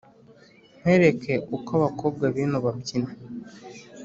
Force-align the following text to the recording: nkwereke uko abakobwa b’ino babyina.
nkwereke 0.79 1.33
uko 1.55 1.69
abakobwa 1.77 2.25
b’ino 2.33 2.57
babyina. 2.65 3.11